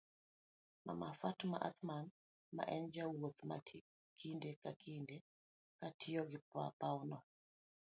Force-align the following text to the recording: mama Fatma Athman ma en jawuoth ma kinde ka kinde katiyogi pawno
mama 0.85 1.09
Fatma 1.19 1.57
Athman 1.69 2.05
ma 2.55 2.63
en 2.75 2.83
jawuoth 2.95 3.41
ma 3.49 3.57
kinde 4.19 4.49
ka 4.61 4.71
kinde 4.83 5.15
katiyogi 5.79 6.39
pawno 6.81 7.17